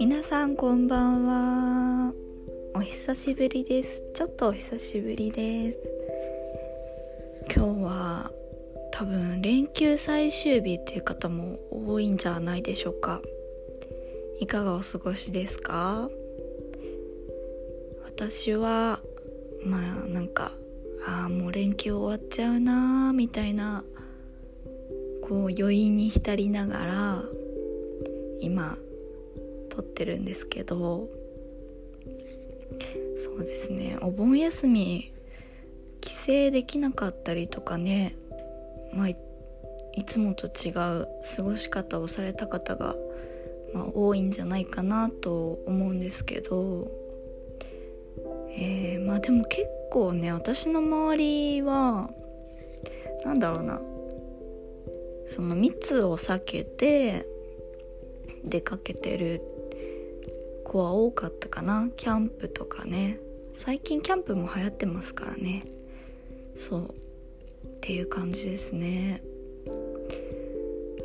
[0.00, 2.14] 皆さんこんばんは。
[2.74, 4.02] お久しぶりです。
[4.14, 5.78] ちょっとお久しぶりです。
[7.54, 8.32] 今日は
[8.92, 13.20] 多分連休最終日っていう方も多いんじゃないでしょうか。
[14.40, 16.08] いかがお過ごしですか？
[18.06, 19.00] 私は
[19.66, 20.52] まあなんか
[21.06, 23.84] ああもう連休終わっちゃうなーみたいな
[25.26, 27.22] こう余韻に浸りながら
[28.42, 28.76] 今
[29.70, 31.08] 撮ってるんですけど
[33.16, 35.12] そうですねお盆休み
[36.02, 38.14] 帰省できなかったりとかね
[38.92, 39.16] まあい
[40.04, 42.94] つもと違う過ごし方をされた方が、
[43.72, 46.90] まあ、多いんじゃないかなと思うんですけど
[48.50, 52.10] えー、まあでも結構ね私の周りは
[53.24, 53.80] なんだろうな
[55.26, 57.26] その密を避けて
[58.44, 59.42] 出かけてる
[60.64, 61.88] 子は多かったかな。
[61.96, 63.18] キャンプとかね。
[63.54, 65.64] 最近キャンプも流行ってますからね。
[66.56, 66.94] そう。
[67.66, 69.22] っていう感じですね。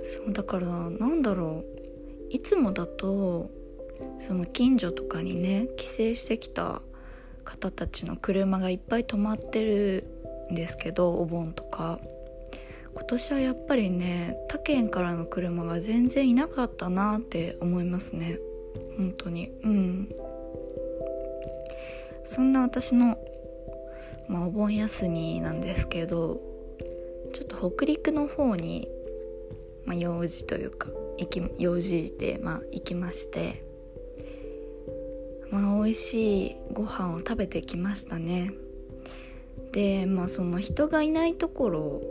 [0.03, 0.33] そう。
[0.33, 1.79] だからなんだろう。
[2.29, 3.49] いつもだと
[4.19, 6.81] その近所とかにね帰省してきた
[7.43, 10.03] 方たちの車がいっぱい止まってる
[10.51, 11.99] んですけどお盆とか。
[12.93, 18.39] 今年はやっぱりね他県からの車が全然いなかったなって思いますね。
[18.97, 19.51] 本当に。
[19.63, 20.09] うん。
[22.25, 23.17] そんな私の、
[24.27, 26.39] まあ、お盆休みなんですけど
[27.33, 28.87] ちょっと北陸の方に、
[29.85, 33.63] まあ、用事というか行き用事で、まあ、行きまして
[35.49, 38.51] まあ美味しいご飯を食べてきましたね。
[39.71, 42.01] でまあその人がいないところ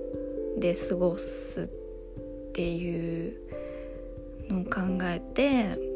[0.58, 3.34] で過ごすっていう
[4.48, 5.88] のを考えて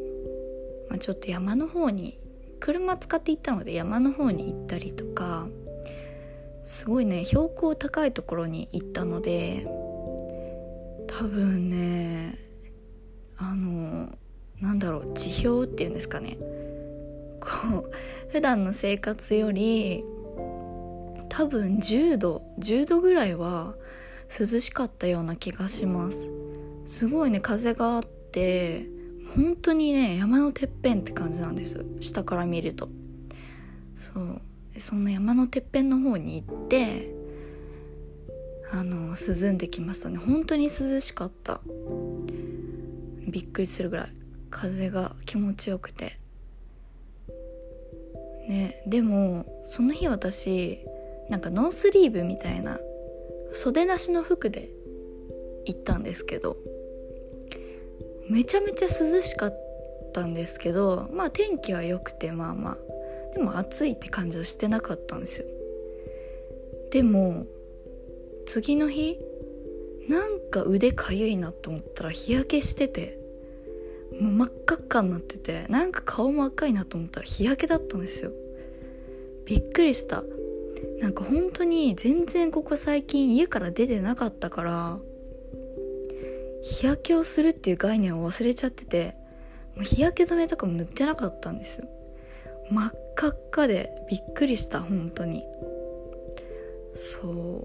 [0.92, 2.18] まあ、ちょっと山の方に
[2.60, 5.48] 車使って行ったので山の方に行ったりとか
[6.64, 9.66] すごいね標高高いところに行ったので
[11.06, 12.34] 多分ね
[13.38, 14.10] あの
[14.60, 16.36] なんだろう地表っていうんですかね。
[17.40, 17.90] こう
[18.30, 20.04] 普段の生活より
[21.30, 23.74] 多分10度10度ぐらいは
[24.38, 26.30] 涼しかったような気がします。
[26.86, 28.88] すごいね風があって
[29.36, 31.84] 本当にね山のてっぺんって感じなんです。
[32.00, 32.88] 下から見ると。
[33.94, 34.40] そう。
[34.78, 37.14] そんな山のてっぺんの方に行って
[38.72, 40.16] あの涼んできましたね。
[40.16, 41.60] 本当に涼しかった。
[43.28, 44.06] びっくりするぐらい。
[44.50, 46.18] 風が気持ちよくて。
[48.48, 50.84] ねでもその日私
[51.28, 52.78] なんかノースリーブみたいな
[53.52, 54.68] 袖なしの服で
[55.64, 56.56] 行ったんですけど
[58.28, 59.56] めちゃめちゃ涼しかっ
[60.12, 65.46] たんですけどまあ天気は良くてまあまあでも暑いって感じはしてなかったんですよ。
[66.90, 67.46] でも
[68.46, 69.18] 次の日
[70.08, 73.18] なんか腕かゆいなと思ったら日焼けしてて
[74.20, 78.32] もう真っ赤っかになっててなんか顔も赤いなと思ったら日焼けだったんですよ。
[79.46, 80.22] びっくりした。
[81.02, 84.98] なんか本当に全然ここ最近家から出てなかったから
[86.62, 89.16] 日焼けをするっていう概念を忘れちゃってて
[89.74, 91.88] もう日焼け止めとかも塗ってなかったんですよ。
[92.70, 95.44] 真っ赤っかでびっくりした本当に。
[96.94, 97.64] そう。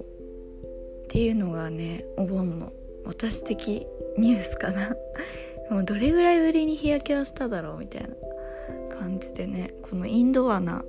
[1.03, 2.71] っていうのがねお盆の
[3.05, 3.85] 私的
[4.17, 4.95] ニュースかな。
[5.69, 10.83] もうどれぐらいぶりに日焼けをしただろうみたいな感じでねこのインドアな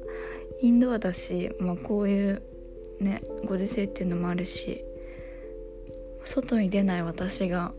[0.61, 2.43] インドアだし、まあ、こういう
[3.01, 4.85] ねご時世っていうのもあるし
[6.25, 7.73] 外に出ない私が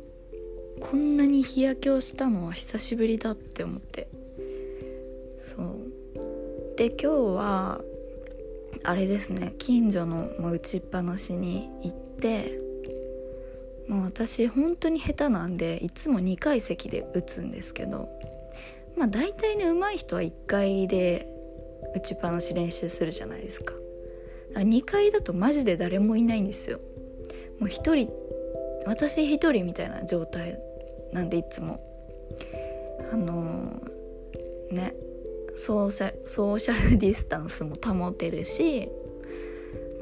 [0.79, 4.07] こんなに日焼けをしたのは久しぶりだって思って。
[5.37, 5.99] そう。
[6.77, 7.81] で今日は
[8.83, 12.61] あれですね近所の、まあ、打ちっぱなしに行って
[13.89, 18.07] もう私本当に下手なんでいつも2階席で打つんですけど
[18.95, 21.27] まあ大体ね上手い人は1階で
[21.93, 23.73] 打ちっぱなし練習するじゃないですか。
[24.55, 26.79] 2階だとマジで誰もいないんですよ。
[27.59, 28.09] もう1人
[28.85, 30.59] 私1人みたいな状態
[31.11, 31.85] なんでいつも。
[33.11, 34.93] あのー、ね
[35.55, 38.89] ソーシャソーシャルディスタンスも保てるし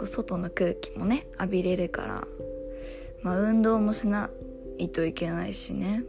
[0.06, 2.28] 外の空気もね浴びれるから、
[3.24, 4.30] まあ、運動もしな
[4.78, 6.04] いといけないしね。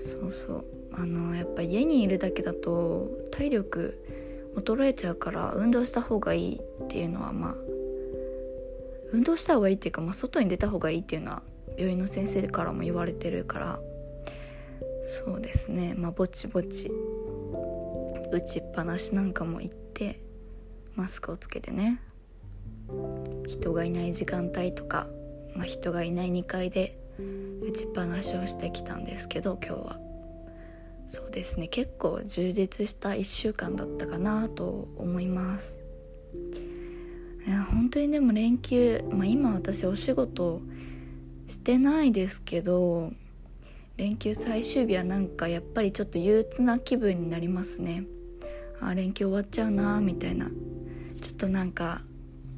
[0.00, 0.75] そうそう。
[0.96, 4.02] あのやっぱ家にいるだけだと体力
[4.56, 7.54] 衰えちゃうから運動した方がいいっていうのはまあ
[9.12, 11.42] 運動した方がいいっていうか、まあ、外に出た方がいいっていうのは
[11.76, 13.78] 病院の先生からも言われてるから
[15.04, 15.94] そうですね。
[15.96, 16.90] まあぼちぼち
[18.32, 20.20] 打ちっぱなしなんかも行って
[20.96, 22.00] マスクをつけてね。
[23.46, 25.06] 人がいない時間帯とか、
[25.54, 26.98] まあ、人がいない2階で
[27.62, 30.05] 打ちっぱなしをしてきたんですけど今日は。
[31.08, 31.68] そうですね。
[31.68, 35.78] 結構充実した1週間だったかなと思います。
[37.46, 40.60] いや本当にでも連休、まあ、今私お仕事
[41.46, 43.12] してないですけど
[43.96, 48.04] 連休最終日はなんかやっぱりちょっと憂鬱な気分になりますね。
[48.80, 50.50] あ連休終わっちゃうなみたいな。
[51.22, 52.02] ちょっとなんか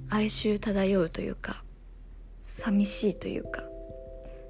[0.09, 1.62] 哀愁漂うというか
[2.43, 3.62] 寂しいというか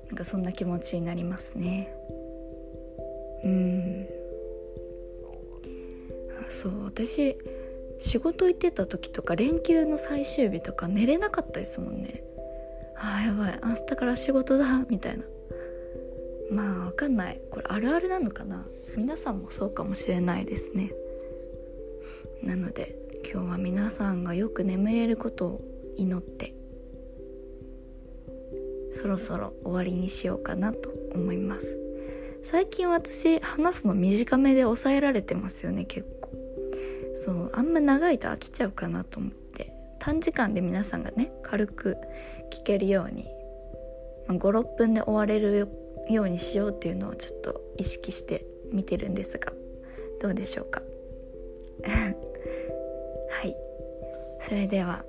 [0.06, 1.98] なんかそんな気持ちになりますね。
[3.44, 4.06] うん。
[6.49, 7.37] そう私
[7.99, 12.23] 仕事行ってた時とか連休の最終日とか寝れなかったですもんね。
[12.96, 15.25] あーやばい明日から仕事だみたいな。
[16.50, 17.40] まあわかんない。
[17.50, 18.64] これあるあるなのかな。
[18.96, 20.93] 皆さんもそうかもしれないですね。
[22.43, 22.94] なので
[23.31, 25.61] 今日は皆さんがよく眠れることを
[25.96, 26.55] 祈って
[28.91, 31.79] そろそろ終わりにしようかなと思います。
[32.43, 36.31] 最近私話すの短めで抑えられてますよね結構。
[37.14, 39.73] そうあんま長いと飽きちゃうかなと思って。
[39.99, 41.96] 短時間で皆さんがね軽く
[42.50, 43.25] 聞けるように、
[44.26, 45.69] ま、56分で終われる
[46.08, 49.52] ようにしようっていうのをちょっと意識して見てるんですが
[50.20, 50.82] どうでしょうか？
[51.84, 53.56] はい。
[54.41, 55.05] それでは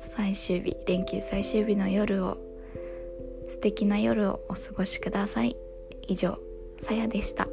[0.00, 2.38] 最終日連休最終日の夜を
[3.48, 5.56] 素敵な夜をお過ごしください。
[6.08, 6.38] 以上。
[6.84, 7.48] さやでした。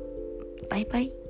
[0.69, 1.20] バイバイ。